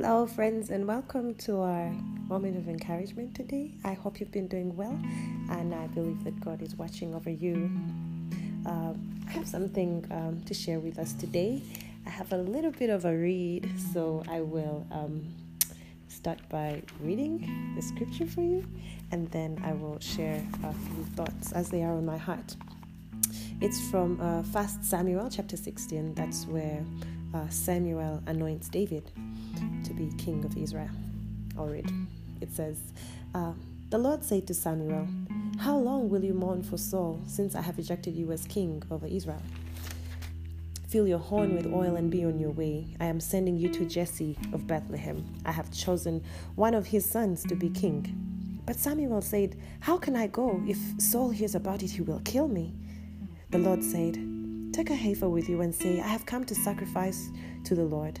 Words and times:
Hello, 0.00 0.28
friends, 0.28 0.70
and 0.70 0.86
welcome 0.86 1.34
to 1.34 1.58
our 1.58 1.90
moment 2.28 2.56
of 2.56 2.68
encouragement 2.68 3.34
today. 3.34 3.72
I 3.82 3.94
hope 3.94 4.20
you've 4.20 4.30
been 4.30 4.46
doing 4.46 4.76
well, 4.76 4.96
and 5.50 5.74
I 5.74 5.88
believe 5.88 6.22
that 6.22 6.38
God 6.38 6.62
is 6.62 6.76
watching 6.76 7.16
over 7.16 7.30
you. 7.30 7.68
Uh, 8.64 8.92
I 9.26 9.30
have 9.32 9.48
something 9.48 10.06
um, 10.12 10.40
to 10.46 10.54
share 10.54 10.78
with 10.78 11.00
us 11.00 11.14
today. 11.14 11.60
I 12.06 12.10
have 12.10 12.32
a 12.32 12.36
little 12.36 12.70
bit 12.70 12.90
of 12.90 13.06
a 13.06 13.12
read, 13.12 13.68
so 13.92 14.22
I 14.30 14.40
will 14.40 14.86
um, 14.92 15.34
start 16.06 16.38
by 16.48 16.80
reading 17.00 17.72
the 17.74 17.82
scripture 17.82 18.26
for 18.26 18.42
you, 18.42 18.64
and 19.10 19.28
then 19.32 19.60
I 19.64 19.72
will 19.72 19.98
share 19.98 20.40
a 20.62 20.72
few 20.74 21.04
thoughts 21.16 21.50
as 21.50 21.70
they 21.70 21.82
are 21.82 21.94
on 21.94 22.06
my 22.06 22.18
heart. 22.18 22.54
It's 23.60 23.80
from 23.90 24.20
uh, 24.20 24.44
First 24.44 24.84
Samuel 24.84 25.28
chapter 25.28 25.56
16. 25.56 26.14
That's 26.14 26.46
where 26.46 26.84
uh, 27.34 27.48
Samuel 27.48 28.22
anoints 28.26 28.68
David 28.68 29.10
to 29.84 29.92
be 29.92 30.10
king 30.18 30.44
of 30.44 30.56
Israel. 30.56 30.90
I'll 31.56 31.66
read. 31.66 31.90
It 32.40 32.52
says, 32.52 32.78
uh, 33.34 33.52
The 33.90 33.98
Lord 33.98 34.22
said 34.22 34.46
to 34.46 34.54
Samuel, 34.54 35.08
How 35.58 35.76
long 35.76 36.08
will 36.08 36.24
you 36.24 36.34
mourn 36.34 36.62
for 36.62 36.78
Saul, 36.78 37.20
since 37.26 37.54
I 37.54 37.62
have 37.62 37.78
rejected 37.78 38.14
you 38.14 38.30
as 38.32 38.44
king 38.44 38.82
over 38.90 39.06
Israel? 39.06 39.42
Fill 40.88 41.06
your 41.06 41.18
horn 41.18 41.54
with 41.54 41.66
oil 41.66 41.96
and 41.96 42.10
be 42.10 42.24
on 42.24 42.38
your 42.38 42.50
way. 42.50 42.86
I 42.98 43.04
am 43.04 43.20
sending 43.20 43.58
you 43.58 43.68
to 43.74 43.84
Jesse 43.84 44.38
of 44.54 44.66
Bethlehem. 44.66 45.22
I 45.44 45.52
have 45.52 45.70
chosen 45.70 46.24
one 46.54 46.72
of 46.72 46.86
his 46.86 47.04
sons 47.04 47.42
to 47.44 47.54
be 47.54 47.68
king. 47.68 48.62
But 48.64 48.76
Samuel 48.76 49.20
said, 49.20 49.56
How 49.80 49.98
can 49.98 50.16
I 50.16 50.28
go? 50.28 50.62
If 50.66 50.78
Saul 50.98 51.28
hears 51.30 51.54
about 51.54 51.82
it, 51.82 51.90
he 51.90 52.00
will 52.00 52.20
kill 52.20 52.48
me. 52.48 52.74
The 53.50 53.58
Lord 53.58 53.82
said, 53.84 54.18
Take 54.72 54.90
a 54.90 54.94
heifer 54.94 55.28
with 55.28 55.48
you 55.48 55.60
and 55.60 55.74
say, 55.74 56.00
I 56.00 56.06
have 56.06 56.24
come 56.24 56.44
to 56.44 56.54
sacrifice 56.54 57.30
to 57.64 57.74
the 57.74 57.84
Lord. 57.84 58.20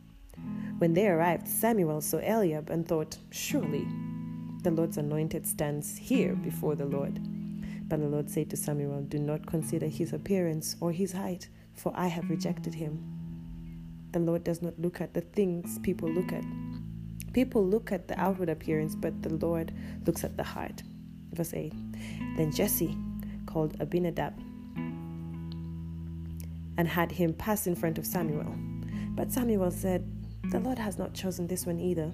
When 0.81 0.95
they 0.95 1.07
arrived, 1.07 1.47
Samuel 1.47 2.01
saw 2.01 2.17
Eliab 2.17 2.71
and 2.71 2.87
thought, 2.87 3.15
Surely 3.29 3.87
the 4.63 4.71
Lord's 4.71 4.97
anointed 4.97 5.45
stands 5.45 5.95
here 5.95 6.33
before 6.33 6.73
the 6.73 6.87
Lord. 6.87 7.19
But 7.87 7.99
the 7.99 8.07
Lord 8.07 8.31
said 8.31 8.49
to 8.49 8.57
Samuel, 8.57 9.03
Do 9.03 9.19
not 9.19 9.45
consider 9.45 9.85
his 9.85 10.11
appearance 10.11 10.75
or 10.79 10.91
his 10.91 11.11
height, 11.11 11.49
for 11.75 11.93
I 11.95 12.07
have 12.07 12.31
rejected 12.31 12.73
him. 12.73 12.99
The 14.11 14.17
Lord 14.21 14.43
does 14.43 14.63
not 14.63 14.79
look 14.79 15.01
at 15.01 15.13
the 15.13 15.21
things 15.21 15.77
people 15.83 16.09
look 16.09 16.33
at. 16.33 16.43
People 17.31 17.63
look 17.63 17.91
at 17.91 18.07
the 18.07 18.19
outward 18.19 18.49
appearance, 18.49 18.95
but 18.95 19.21
the 19.21 19.35
Lord 19.35 19.71
looks 20.07 20.23
at 20.23 20.35
the 20.35 20.43
heart. 20.43 20.81
Verse 21.31 21.53
8 21.53 21.71
Then 22.37 22.51
Jesse 22.51 22.97
called 23.45 23.79
Abinadab 23.79 24.33
and 26.75 26.87
had 26.87 27.11
him 27.11 27.35
pass 27.35 27.67
in 27.67 27.75
front 27.75 27.99
of 27.99 28.05
Samuel. 28.07 28.55
But 29.15 29.31
Samuel 29.31 29.69
said, 29.69 30.20
The 30.51 30.59
Lord 30.59 30.79
has 30.79 30.97
not 30.97 31.13
chosen 31.13 31.47
this 31.47 31.65
one 31.65 31.79
either. 31.79 32.11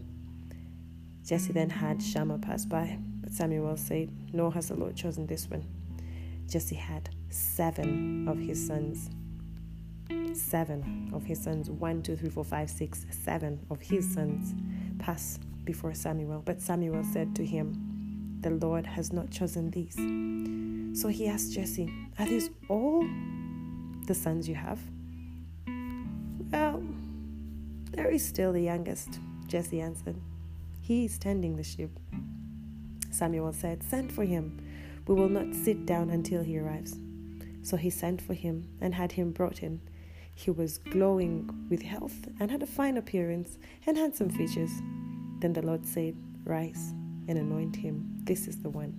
Jesse 1.26 1.52
then 1.52 1.72
had 1.72 2.02
Shammah 2.04 2.38
pass 2.38 2.66
by, 2.66 3.00
but 3.20 3.34
Samuel 3.34 3.76
said, 3.78 4.12
Nor 4.32 4.54
has 4.54 4.68
the 4.68 4.76
Lord 4.76 4.96
chosen 4.96 5.26
this 5.26 5.50
one. 5.50 5.66
Jesse 6.48 6.76
had 6.76 7.10
seven 7.30 8.28
of 8.28 8.38
his 8.38 8.64
sons. 8.68 9.10
Seven 10.34 11.10
of 11.16 11.24
his 11.24 11.42
sons, 11.42 11.72
one, 11.72 12.04
two, 12.04 12.16
three, 12.16 12.30
four, 12.30 12.44
five, 12.44 12.70
six, 12.70 13.08
seven 13.10 13.60
of 13.72 13.82
his 13.82 14.08
sons 14.14 14.54
pass 15.00 15.40
before 15.64 15.96
Samuel. 15.96 16.44
But 16.46 16.62
Samuel 16.62 17.04
said 17.04 17.36
to 17.38 17.44
him, 17.44 18.38
The 18.42 18.52
Lord 18.52 18.86
has 18.86 19.12
not 19.12 19.32
chosen 19.32 19.72
these. 19.72 19.96
So 21.02 21.08
he 21.08 21.28
asked 21.28 21.54
Jesse, 21.54 21.92
Are 22.20 22.28
these 22.28 22.52
all 22.70 23.04
the 24.06 24.14
sons 24.14 24.48
you 24.48 24.54
have? 24.54 24.80
Well, 26.52 26.84
there 27.98 28.12
is 28.12 28.24
still 28.24 28.54
the 28.54 28.62
youngest, 28.62 29.20
Jesse 29.48 29.82
answered. 29.82 30.16
He 30.80 31.06
is 31.06 31.18
tending 31.18 31.56
the 31.56 31.64
sheep. 31.64 31.90
Samuel 33.10 33.52
said, 33.52 33.82
Send 33.82 34.14
for 34.14 34.24
him. 34.24 34.62
We 35.08 35.16
will 35.16 35.30
not 35.30 35.56
sit 35.56 35.88
down 35.88 36.12
until 36.12 36.44
he 36.44 36.60
arrives. 36.60 36.96
So 37.64 37.76
he 37.76 37.90
sent 37.90 38.22
for 38.22 38.36
him 38.36 38.68
and 38.80 38.94
had 38.94 39.12
him 39.12 39.32
brought 39.32 39.64
in. 39.64 39.82
He 40.36 40.52
was 40.52 40.78
glowing 40.78 41.50
with 41.72 41.82
health 41.82 42.28
and 42.40 42.52
had 42.52 42.62
a 42.62 42.68
fine 42.68 42.98
appearance 42.98 43.58
and 43.88 43.98
handsome 43.98 44.30
features. 44.30 44.72
Then 45.40 45.54
the 45.54 45.66
Lord 45.66 45.84
said, 45.84 46.16
Rise 46.46 46.94
and 47.28 47.40
anoint 47.40 47.76
him. 47.76 48.08
This 48.24 48.48
is 48.48 48.62
the 48.62 48.70
one. 48.70 48.96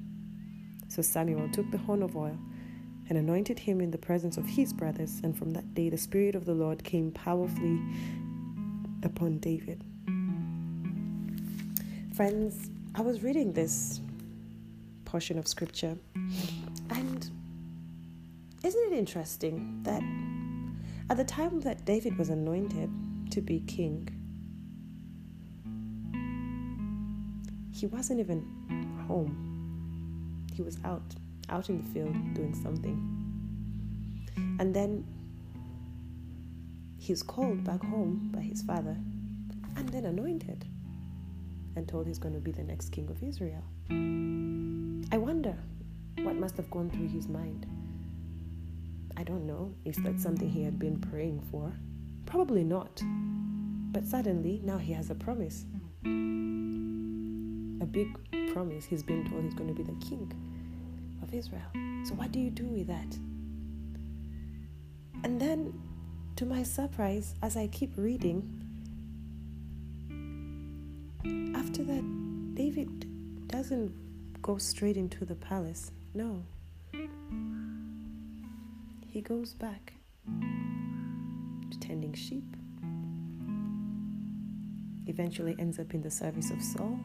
So 0.89 1.03
Samuel 1.03 1.49
took 1.51 1.71
the 1.71 1.79
horn 1.79 2.03
of 2.03 2.17
oil 2.17 2.37
and 3.09 3.17
anointed 3.17 3.61
him 3.61 3.81
in 3.81 3.93
the 3.93 3.99
presence 3.99 4.37
of 4.37 4.45
his 4.45 4.73
brothers. 4.73 5.21
And 5.23 5.39
from 5.39 5.53
that 5.53 5.73
day, 5.75 5.89
the 5.89 5.97
Spirit 5.97 6.35
of 6.35 6.45
the 6.45 6.55
Lord 6.55 6.83
came 6.83 7.13
powerfully 7.13 7.81
upon 9.03 9.39
David. 9.39 9.85
Friends, 12.15 12.71
I 12.95 13.01
was 13.01 13.23
reading 13.23 13.53
this 13.53 14.01
portion 15.05 15.39
of 15.39 15.47
scripture, 15.47 15.97
and 16.91 17.31
isn't 18.65 18.93
it 18.93 18.99
interesting 18.99 19.81
that 19.85 20.03
at 21.11 21.17
the 21.17 21.25
time 21.25 21.61
that 21.61 21.85
David 21.85 22.19
was 22.19 22.29
anointed 22.29 22.91
to 23.31 23.41
be 23.41 23.61
king, 23.61 24.09
he 27.73 27.87
wasn't 27.87 28.21
even 28.21 28.43
home, 29.07 30.47
he 30.53 30.63
was 30.63 30.79
out 30.85 31.15
out 31.51 31.69
in 31.69 31.83
the 31.83 31.89
field 31.91 32.35
doing 32.35 32.55
something. 32.55 32.97
And 34.59 34.75
then 34.75 35.05
he's 37.09 37.23
called 37.23 37.65
back 37.65 37.83
home 37.83 38.29
by 38.35 38.41
his 38.43 38.61
father 38.61 38.95
and 39.77 39.89
then 39.89 40.05
anointed 40.05 40.67
and 41.75 41.89
told 41.89 42.07
he's 42.07 42.19
going 42.19 42.35
to 42.35 42.41
be 42.41 42.53
the 42.53 42.63
next 42.63 42.91
king 42.91 43.09
of 43.09 43.23
Israel. 43.23 43.65
I 45.11 45.17
wonder 45.17 45.57
what 46.23 46.37
must 46.37 46.59
have 46.59 46.71
gone 46.71 46.91
through 46.91 47.09
his 47.09 47.27
mind. 47.27 47.67
I 49.17 49.23
don't 49.23 49.47
know 49.47 49.75
if 49.87 49.97
that's 49.97 50.23
something 50.23 50.51
he 50.51 50.63
had 50.63 50.79
been 50.79 51.01
praying 51.01 51.41
for. 51.51 51.73
Probably 52.27 52.63
not. 52.63 53.01
But 53.91 54.05
suddenly, 54.05 54.61
now 54.63 54.77
he 54.77 54.93
has 54.93 55.09
a 55.09 55.15
promise. 55.15 55.65
A 56.05 57.87
big 57.87 58.09
promise. 58.53 58.85
He's 58.85 59.03
been 59.03 59.27
told 59.31 59.45
he's 59.45 59.55
going 59.55 59.69
to 59.69 59.75
be 59.75 59.83
the 59.83 59.99
king 60.05 60.31
of 61.23 61.33
Israel. 61.33 61.71
So, 62.05 62.15
what 62.15 62.33
do 62.33 62.39
you 62.39 62.51
do 62.51 62.67
with 62.67 62.87
that? 62.89 63.17
And 65.25 65.41
then, 65.41 65.73
to 66.39 66.47
my 66.47 66.63
surprise, 66.63 67.35
as 67.43 67.57
I 67.57 67.67
keep 67.67 67.91
reading, 67.97 68.45
after 71.57 71.83
that, 71.83 72.55
David 72.55 73.49
doesn't 73.49 73.93
go 74.41 74.57
straight 74.57 74.97
into 74.97 75.25
the 75.25 75.35
palace. 75.35 75.91
No. 76.15 76.45
He 79.09 79.21
goes 79.21 79.53
back 79.53 79.95
to 81.73 81.81
tending 81.81 82.15
sheep. 82.15 82.45
Eventually 85.09 85.57
ends 85.59 85.81
up 85.81 85.93
in 85.93 86.03
the 86.03 86.11
service 86.11 86.53
of 86.53 86.63
Saul 86.63 87.01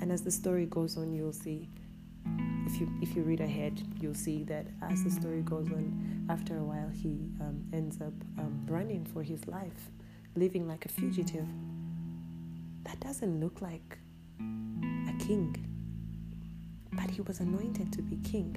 and 0.00 0.12
as 0.12 0.22
the 0.22 0.30
story 0.30 0.66
goes 0.66 0.96
on, 0.96 1.12
you'll 1.12 1.32
see 1.32 1.68
if 2.66 2.80
you 2.80 2.88
if 3.02 3.14
you 3.14 3.22
read 3.22 3.40
ahead, 3.40 3.82
you'll 4.00 4.14
see 4.14 4.44
that 4.44 4.66
as 4.82 5.04
the 5.04 5.10
story 5.10 5.42
goes 5.42 5.66
on, 5.68 6.26
after 6.28 6.56
a 6.56 6.62
while, 6.62 6.88
he 6.88 7.30
um, 7.40 7.64
ends 7.72 8.00
up 8.00 8.14
um, 8.38 8.64
running 8.68 9.04
for 9.04 9.22
his 9.22 9.46
life, 9.46 9.90
living 10.34 10.66
like 10.66 10.84
a 10.84 10.88
fugitive. 10.88 11.46
That 12.84 13.00
doesn't 13.00 13.40
look 13.40 13.60
like 13.60 13.98
a 14.40 15.12
king, 15.24 15.56
but 16.92 17.10
he 17.10 17.20
was 17.20 17.40
anointed 17.40 17.92
to 17.92 18.02
be 18.02 18.16
king. 18.28 18.56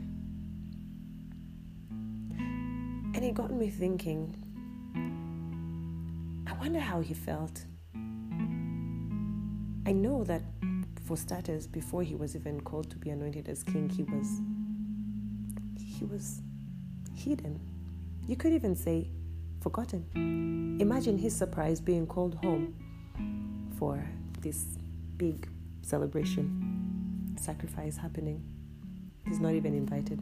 And 3.16 3.24
it 3.24 3.34
got 3.34 3.52
me 3.52 3.70
thinking. 3.70 4.36
I 6.48 6.54
wonder 6.54 6.80
how 6.80 7.02
he 7.02 7.14
felt. 7.14 7.66
I 9.86 9.92
know 9.92 10.24
that 10.26 10.42
for 11.08 11.16
starters, 11.16 11.68
before 11.68 12.04
he 12.04 12.16
was 12.16 12.36
even 12.36 12.60
called 12.60 12.90
to 12.92 12.98
be 12.98 13.10
anointed 13.10 13.48
as 13.48 13.64
king, 13.64 13.88
he 13.88 14.04
was 14.04 14.42
he 15.80 16.04
was 16.04 16.42
hidden. 17.16 17.60
You 18.28 18.36
could 18.36 18.52
even 18.52 18.76
say 18.76 19.10
forgotten. 19.62 20.78
Imagine 20.82 21.18
his 21.18 21.34
surprise 21.34 21.80
being 21.80 22.06
called 22.06 22.36
home 22.36 22.76
for 23.80 24.06
this 24.42 24.78
big 25.16 25.48
celebration, 25.82 27.36
sacrifice 27.40 27.96
happening. 27.96 28.44
He's 29.26 29.40
not 29.40 29.54
even 29.54 29.74
invited. 29.74 30.20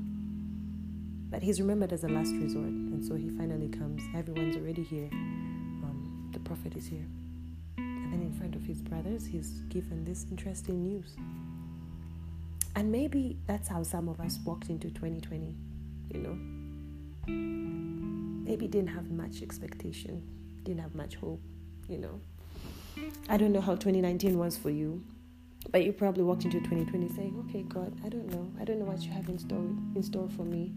But 1.32 1.42
he's 1.42 1.60
remembered 1.60 1.94
as 1.94 2.04
a 2.04 2.08
last 2.08 2.34
resort, 2.36 2.68
and 2.68 3.04
so 3.04 3.16
he 3.16 3.30
finally 3.30 3.70
comes. 3.70 4.04
Everyone's 4.16 4.56
already 4.56 4.84
here. 4.84 5.10
Um, 5.12 6.30
the 6.32 6.40
prophet 6.40 6.76
is 6.78 6.86
here. 6.86 7.08
And 8.12 8.22
in 8.22 8.32
front 8.34 8.56
of 8.56 8.64
his 8.64 8.82
brothers, 8.82 9.26
he's 9.26 9.62
given 9.70 10.06
this 10.06 10.26
interesting 10.30 10.84
news. 10.84 11.16
And 12.76 12.92
maybe 12.92 13.38
that's 13.48 13.68
how 13.70 13.84
some 13.84 14.10
of 14.10 14.20
us 14.20 14.40
walked 14.46 14.70
into 14.70 14.90
2020, 14.90 15.56
you 16.14 16.20
know. 16.20 16.38
Maybe 18.46 18.68
didn't 18.68 18.90
have 18.90 19.10
much 19.10 19.42
expectation, 19.42 20.22
didn't 20.64 20.82
have 20.82 20.94
much 20.94 21.16
hope, 21.16 21.42
you 21.88 21.98
know. 21.98 22.20
I 23.30 23.38
don't 23.38 23.52
know 23.52 23.62
how 23.62 23.76
2019 23.76 24.38
was 24.38 24.58
for 24.58 24.70
you, 24.70 25.04
but 25.72 25.84
you 25.84 25.94
probably 25.94 26.24
walked 26.24 26.46
into 26.46 26.60
2020 26.60 27.10
saying, 27.10 27.36
"Okay, 27.48 27.64
God, 27.64 27.94
I 28.06 28.10
don't 28.10 28.30
know. 28.32 28.48
I 28.60 28.66
don't 28.66 28.80
know 28.80 28.86
what 28.86 29.02
you 29.02 29.12
have 29.12 29.28
in 29.30 29.38
store 29.40 29.66
in 29.96 30.04
store 30.04 30.30
for 30.30 30.44
me. 30.44 30.74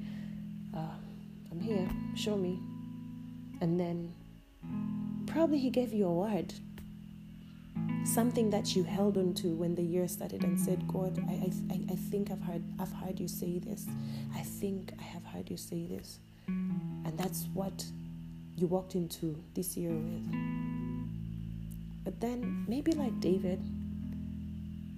Uh, 0.75 0.97
I'm 1.51 1.61
here. 1.61 1.89
Show 2.15 2.37
me." 2.37 2.59
And 3.61 3.79
then 3.79 4.15
probably 5.27 5.59
He 5.59 5.71
gave 5.71 5.93
you 5.93 6.07
a 6.07 6.15
word, 6.15 6.55
something 8.09 8.51
that 8.51 8.75
you 8.75 8.85
held 8.85 9.19
on 9.19 9.35
to 9.35 9.49
when 9.55 9.75
the 9.75 9.83
year 9.83 10.09
started, 10.09 10.43
and 10.43 10.59
said, 10.59 10.89
"God, 10.89 11.19
I, 11.29 11.53
I, 11.71 11.81
I 11.93 11.97
think 12.11 12.31
I've 12.31 12.41
heard 12.41 12.63
I've 12.79 12.93
heard 12.93 13.21
you 13.21 13.29
say 13.29 13.59
this. 13.59 13.87
I 14.35 14.41
think 14.43 14.93
I 14.99 15.03
have 15.03 15.25
heard 15.25 15.51
you 15.51 15.57
say 15.57 15.87
this," 15.87 16.19
and 16.47 17.13
that's 17.17 17.47
what 17.53 17.85
you 18.57 18.67
walked 18.67 18.95
into 18.95 19.43
this 19.55 19.77
year 19.77 19.93
with. 19.93 20.27
But 22.05 22.21
then, 22.21 22.65
maybe 22.67 22.93
like 22.93 23.21
David, 23.21 23.63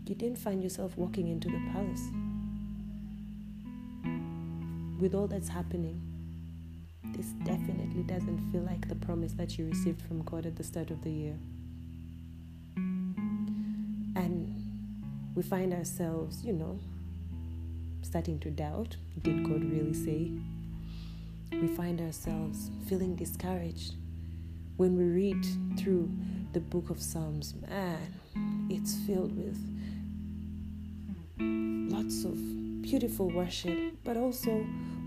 you 0.06 0.14
didn't 0.14 0.38
find 0.38 0.62
yourself 0.62 0.96
walking 0.96 1.28
into 1.28 1.48
the 1.48 1.60
palace. 1.72 2.02
With 5.00 5.14
all 5.14 5.26
that's 5.26 5.48
happening, 5.48 6.00
this 7.16 7.26
definitely 7.44 8.02
doesn't 8.04 8.52
feel 8.52 8.62
like 8.62 8.88
the 8.88 8.94
promise 8.94 9.32
that 9.32 9.58
you 9.58 9.66
received 9.66 10.00
from 10.02 10.22
God 10.22 10.46
at 10.46 10.56
the 10.56 10.62
start 10.64 10.90
of 10.90 11.02
the 11.02 11.10
year. 11.10 11.36
And 14.20 15.32
we 15.34 15.42
find 15.42 15.72
ourselves, 15.72 16.44
you 16.44 16.52
know, 16.52 16.78
starting 18.02 18.38
to 18.40 18.50
doubt 18.50 18.96
did 19.22 19.44
God 19.44 19.64
really 19.64 19.94
say? 19.94 20.30
We 21.52 21.66
find 21.68 22.02
ourselves 22.02 22.70
feeling 22.86 23.16
discouraged 23.16 23.94
when 24.76 24.94
we 24.94 25.04
read 25.04 25.46
through 25.78 26.10
the 26.52 26.60
book 26.60 26.90
of 26.90 27.00
Psalms. 27.00 27.54
Man, 27.66 28.68
it's 28.68 28.94
filled 29.06 29.34
with 29.34 29.58
lots 31.38 32.24
of 32.24 32.82
beautiful 32.82 33.30
worship, 33.30 33.94
but 34.04 34.18
also 34.18 34.50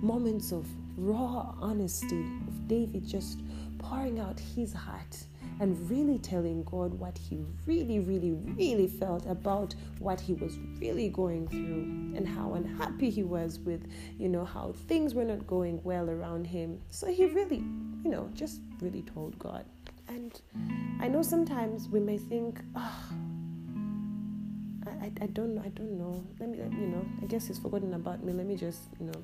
moments 0.02 0.52
of 0.52 0.66
raw 0.98 1.54
honesty 1.62 2.26
of 2.48 2.68
David 2.68 3.08
just 3.08 3.40
pouring 3.78 4.20
out 4.20 4.40
his 4.40 4.74
heart 4.74 5.24
and 5.60 5.90
really 5.90 6.18
telling 6.20 6.64
God 6.64 6.94
what 6.94 7.18
he 7.18 7.44
really, 7.66 8.00
really, 8.00 8.32
really 8.32 8.88
felt 8.88 9.26
about 9.26 9.76
what 10.00 10.20
he 10.20 10.34
was 10.34 10.58
really 10.80 11.10
going 11.10 11.48
through 11.48 12.18
and 12.18 12.28
how 12.28 12.54
unhappy 12.54 13.10
he 13.10 13.24
was 13.24 13.60
with, 13.60 13.88
you 14.18 14.30
know, 14.30 14.46
how 14.46 14.74
things 14.88 15.14
were 15.14 15.24
not 15.24 15.46
going 15.48 15.80
well 15.84 16.10
around 16.10 16.46
him. 16.46 16.80
So 16.90 17.08
he 17.08 17.26
really, 17.26 17.64
you 18.04 18.10
know, 18.10 18.30
just 18.34 18.62
really 18.82 19.04
told 19.04 19.38
God. 19.40 19.66
And 20.08 20.40
I 21.00 21.08
know 21.08 21.22
sometimes 21.22 21.88
we 21.88 22.00
may 22.00 22.18
think, 22.18 22.60
oh, 22.76 23.04
I, 24.86 25.12
I 25.22 25.28
don't 25.28 25.56
know, 25.56 25.62
I 25.64 25.70
don't 25.70 25.98
know. 25.98 26.24
Let 26.40 26.50
me, 26.50 26.58
you 26.58 26.88
know, 26.88 27.06
I 27.22 27.26
guess 27.26 27.48
he's 27.48 27.60
forgotten 27.60 27.94
about 27.94 28.24
me. 28.24 28.34
Let 28.34 28.46
me 28.46 28.56
just, 28.56 28.82
you 29.00 29.08
know, 29.08 29.24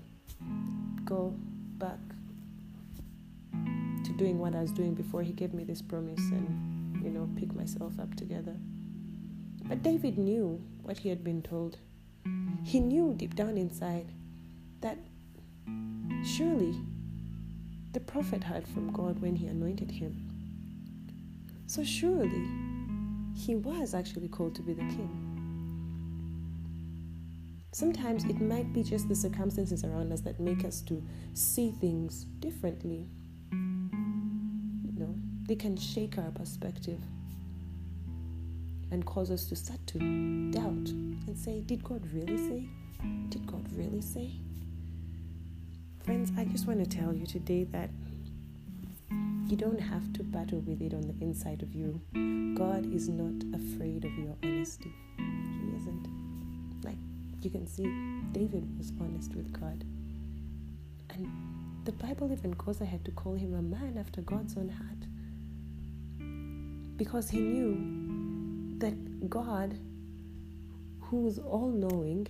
go 1.06 1.34
back 1.78 2.00
doing 4.20 4.38
what 4.38 4.54
I 4.54 4.62
was 4.62 4.74
doing 4.74 4.94
before 4.94 5.24
he 5.24 5.32
gave 5.32 5.54
me 5.54 5.64
this 5.64 5.82
promise 5.82 6.20
and, 6.20 7.02
you 7.02 7.10
know, 7.10 7.30
pick 7.38 7.56
myself 7.56 7.98
up 8.00 8.14
together. 8.16 8.56
But 9.64 9.82
David 9.82 10.18
knew 10.18 10.62
what 10.84 10.98
he 10.98 11.08
had 11.08 11.24
been 11.24 11.42
told. 11.42 11.78
He 12.66 12.82
knew 12.82 13.14
deep 13.16 13.36
down 13.36 13.58
inside 13.58 14.12
that 14.82 14.98
surely 16.26 16.76
the 17.94 18.02
prophet 18.02 18.44
heard 18.44 18.68
from 18.68 18.92
God 18.92 19.22
when 19.22 19.38
he 19.38 19.48
anointed 19.48 19.90
him. 19.90 20.14
So 21.68 21.84
surely 21.86 22.46
he 23.34 23.56
was 23.56 23.94
actually 23.94 24.28
called 24.28 24.54
to 24.56 24.62
be 24.62 24.74
the 24.74 24.82
king. 24.82 25.30
Sometimes 27.72 28.26
it 28.26 28.42
might 28.42 28.74
be 28.74 28.84
just 28.84 29.08
the 29.08 29.16
circumstances 29.16 29.86
around 29.86 30.12
us 30.12 30.20
that 30.22 30.42
make 30.42 30.66
us 30.66 30.82
to 30.82 31.02
see 31.34 31.72
things 31.80 32.26
differently. 32.40 33.08
They 35.50 35.56
can 35.56 35.76
shake 35.76 36.20
our 36.20 36.30
perspective 36.30 37.00
and 38.92 39.04
cause 39.04 39.32
us 39.32 39.46
to 39.46 39.56
start 39.56 39.80
to 39.88 39.98
doubt 40.52 40.90
and 40.90 41.36
say, 41.36 41.62
Did 41.62 41.84
God 41.84 42.06
really 42.14 42.38
say? 42.38 42.70
Did 43.30 43.48
God 43.48 43.66
really 43.76 44.00
say? 44.00 44.30
Friends, 46.06 46.32
I 46.38 46.46
just 46.46 46.68
want 46.68 46.84
to 46.84 46.98
tell 46.98 47.16
you 47.16 47.26
today 47.26 47.64
that 47.72 47.90
you 49.48 49.58
don't 49.58 49.82
have 49.82 50.14
to 50.14 50.24
battle 50.24 50.60
with 50.60 50.84
it 50.84 50.94
on 50.94 51.02
the 51.02 51.16
inside 51.20 51.64
of 51.64 51.74
you. 51.74 52.00
God 52.56 52.86
is 52.94 53.10
not 53.10 53.44
afraid 53.60 54.06
of 54.06 54.14
your 54.20 54.36
honesty. 54.44 54.94
He 55.18 55.76
isn't. 55.78 56.84
Like 56.84 57.00
you 57.42 57.50
can 57.50 57.66
see, 57.66 57.86
David 58.34 58.78
was 58.78 58.94
honest 59.02 59.34
with 59.34 59.52
God. 59.52 59.84
And 61.10 61.28
the 61.86 61.94
Bible 61.94 62.32
even 62.32 62.52
goes 62.52 62.82
ahead 62.82 63.04
to 63.06 63.12
call 63.12 63.34
him 63.34 63.56
a 63.56 63.64
man 63.64 63.98
after 63.98 64.22
God's 64.22 64.56
own 64.56 64.70
heart. 64.70 65.08
Because 67.00 67.30
he 67.30 67.40
knew 67.40 68.78
that 68.80 69.30
God, 69.30 69.80
who's 71.00 71.40
all 71.40 71.70
knowing, 71.70 72.28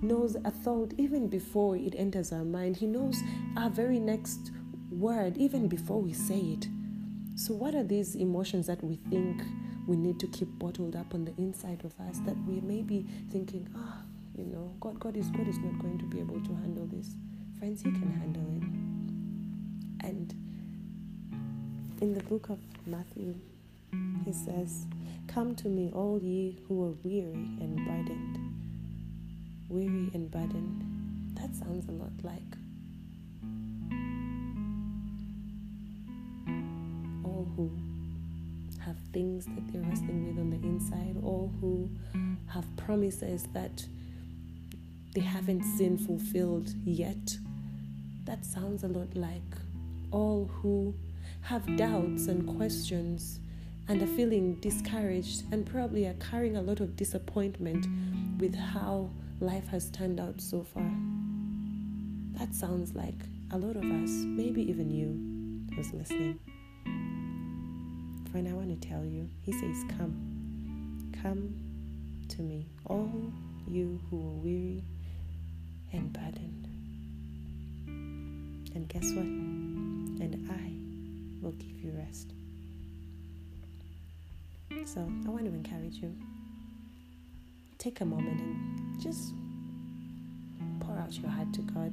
knows 0.00 0.34
a 0.46 0.50
thought 0.50 0.94
even 0.96 1.28
before 1.28 1.76
it 1.76 1.94
enters 1.94 2.32
our 2.32 2.42
mind. 2.42 2.78
He 2.78 2.86
knows 2.86 3.20
our 3.58 3.68
very 3.68 3.98
next 3.98 4.50
word 4.90 5.36
even 5.36 5.68
before 5.68 6.00
we 6.00 6.14
say 6.14 6.38
it. 6.38 6.68
So, 7.34 7.52
what 7.52 7.74
are 7.74 7.84
these 7.84 8.14
emotions 8.14 8.66
that 8.66 8.82
we 8.82 8.96
think 9.10 9.42
we 9.86 9.96
need 9.98 10.18
to 10.20 10.26
keep 10.28 10.48
bottled 10.58 10.96
up 10.96 11.12
on 11.12 11.26
the 11.26 11.34
inside 11.36 11.84
of 11.84 11.92
us 12.08 12.18
that 12.24 12.36
we 12.46 12.62
may 12.62 12.80
be 12.80 13.06
thinking, 13.30 13.68
ah, 13.76 13.98
oh, 13.98 14.04
you 14.38 14.46
know, 14.46 14.74
God, 14.80 14.98
God 14.98 15.18
is 15.18 15.26
God 15.28 15.46
is 15.46 15.58
not 15.58 15.78
going 15.80 15.98
to 15.98 16.06
be 16.06 16.18
able 16.18 16.40
to 16.40 16.54
handle 16.54 16.86
this. 16.86 17.10
Friends, 17.58 17.82
He 17.82 17.90
can 17.90 18.10
handle 18.10 18.56
it. 18.56 20.06
And 20.08 20.34
in 22.00 22.14
the 22.14 22.22
book 22.22 22.48
of 22.48 22.58
Matthew, 22.86 23.34
He 24.24 24.32
says, 24.32 24.86
Come 25.26 25.54
to 25.56 25.68
me, 25.68 25.90
all 25.92 26.18
ye 26.22 26.60
who 26.66 26.84
are 26.84 26.94
weary 27.02 27.32
and 27.60 27.76
burdened. 27.76 28.38
Weary 29.68 30.10
and 30.14 30.30
burdened. 30.30 30.84
That 31.34 31.54
sounds 31.54 31.88
a 31.88 31.92
lot 31.92 32.12
like 32.22 32.42
all 37.24 37.48
who 37.56 37.70
have 38.84 38.96
things 39.12 39.46
that 39.46 39.72
they're 39.72 39.82
wrestling 39.82 40.26
with 40.26 40.38
on 40.38 40.50
the 40.50 40.56
inside, 40.66 41.16
all 41.22 41.52
who 41.60 41.90
have 42.48 42.64
promises 42.76 43.46
that 43.52 43.86
they 45.14 45.20
haven't 45.20 45.62
seen 45.62 45.98
fulfilled 45.98 46.74
yet. 46.84 47.36
That 48.24 48.44
sounds 48.44 48.84
a 48.84 48.88
lot 48.88 49.14
like 49.14 49.42
all 50.10 50.50
who 50.52 50.94
have 51.42 51.76
doubts 51.76 52.26
and 52.26 52.46
questions 52.56 53.40
and 53.90 54.00
are 54.02 54.06
feeling 54.06 54.54
discouraged 54.60 55.42
and 55.50 55.66
probably 55.66 56.06
are 56.06 56.14
carrying 56.30 56.56
a 56.56 56.62
lot 56.62 56.78
of 56.78 56.94
disappointment 56.94 57.88
with 58.40 58.54
how 58.54 59.10
life 59.40 59.66
has 59.66 59.90
turned 59.90 60.20
out 60.20 60.40
so 60.40 60.62
far. 60.62 60.88
That 62.38 62.54
sounds 62.54 62.94
like 62.94 63.16
a 63.50 63.58
lot 63.58 63.74
of 63.74 63.82
us, 63.82 64.10
maybe 64.10 64.62
even 64.62 64.92
you 64.92 65.74
who's 65.74 65.92
listening. 65.92 66.38
Friend, 68.30 68.46
I 68.46 68.52
want 68.52 68.80
to 68.80 68.88
tell 68.88 69.04
you, 69.04 69.28
He 69.42 69.50
says, 69.50 69.84
Come, 69.98 71.12
come 71.20 71.52
to 72.28 72.42
me, 72.42 72.68
all 72.86 73.32
you 73.66 74.00
who 74.08 74.18
are 74.18 74.38
weary 74.40 74.84
and 75.92 76.12
burdened. 76.12 76.68
And 78.72 78.88
guess 78.88 79.10
what? 79.14 79.24
And 79.24 80.48
I 80.48 81.44
will 81.44 81.54
give 81.54 81.80
you 81.80 81.90
rest. 81.98 82.34
So 84.84 85.00
I 85.00 85.28
want 85.28 85.44
to 85.44 85.52
encourage 85.52 85.96
you. 85.96 86.16
Take 87.78 88.00
a 88.00 88.04
moment 88.04 88.40
and 88.40 89.00
just 89.00 89.32
pour 90.80 90.96
out 90.98 91.12
your 91.12 91.30
heart 91.30 91.52
to 91.54 91.62
God. 91.62 91.92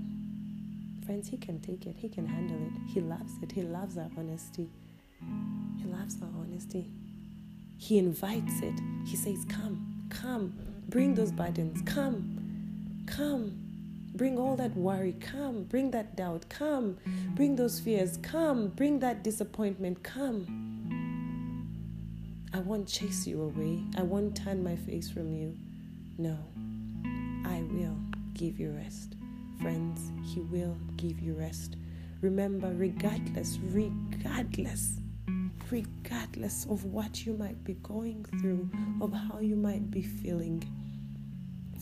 Friends, 1.06 1.28
He 1.28 1.38
can 1.38 1.60
take 1.60 1.86
it, 1.86 1.96
He 1.98 2.10
can 2.10 2.26
handle 2.28 2.58
it. 2.68 2.74
He 2.88 3.02
loves 3.02 3.34
it, 3.42 3.52
He 3.52 3.64
loves 3.64 3.98
our 3.98 4.10
honesty. 4.18 4.70
He 5.78 5.86
loves 5.86 6.18
our 6.22 6.30
honesty. 6.40 6.90
He 7.78 7.98
invites 7.98 8.62
it. 8.62 8.80
He 9.06 9.16
says, 9.16 9.46
Come, 9.50 10.06
come, 10.10 10.54
bring 10.90 11.16
those 11.16 11.32
burdens. 11.32 11.82
Come, 11.82 13.04
come. 13.08 13.64
Bring 14.16 14.40
all 14.40 14.56
that 14.56 14.76
worry. 14.76 15.16
Come. 15.20 15.64
Bring 15.66 15.92
that 15.92 16.16
doubt. 16.16 16.50
Come. 16.50 16.98
Bring 17.36 17.56
those 17.56 17.80
fears. 17.80 18.18
Come. 18.24 18.70
Bring 18.70 19.00
that 19.00 19.24
disappointment. 19.24 20.02
Come. 20.02 20.67
I 22.54 22.60
won't 22.60 22.88
chase 22.88 23.28
you 23.28 23.42
away. 23.42 23.84
I 23.98 24.04
won't 24.04 24.36
turn 24.36 24.64
my 24.64 24.76
face 24.76 25.10
from 25.10 25.34
you. 25.34 25.58
No. 26.18 26.38
I 27.46 27.62
will 27.72 27.98
give 28.34 28.60
you 28.60 28.72
rest. 28.72 29.16
Friends, 29.62 30.12
He 30.24 30.40
will 30.42 30.78
give 30.96 31.20
you 31.20 31.34
rest. 31.34 31.76
Remember, 32.22 32.72
regardless, 32.74 33.60
regardless, 33.62 35.00
regardless 35.70 36.66
of 36.70 36.86
what 36.86 37.26
you 37.26 37.34
might 37.34 37.64
be 37.64 37.74
going 37.76 38.26
through, 38.40 38.70
of 39.02 39.12
how 39.14 39.40
you 39.40 39.56
might 39.56 39.92
be 39.92 40.02
feeling, 40.02 40.64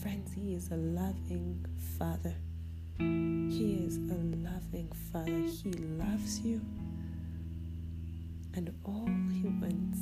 friends, 0.00 0.32
He 0.34 0.54
is 0.54 0.70
a 0.70 0.76
loving 0.76 1.64
Father. 1.98 2.34
He 2.98 3.84
is 3.86 3.96
a 3.96 4.18
loving 4.42 4.90
Father. 5.12 5.30
He 5.30 5.72
loves 5.72 6.40
you. 6.40 6.60
And 8.54 8.74
all 8.84 9.08
He 9.32 9.48
wants 9.48 9.98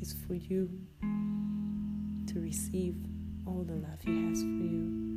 is 0.00 0.14
for 0.26 0.34
you 0.34 0.70
to 2.26 2.40
receive 2.40 2.96
all 3.46 3.64
the 3.64 3.74
love 3.74 4.00
He 4.02 4.28
has 4.28 4.42
for 4.42 4.46
you. 4.46 5.07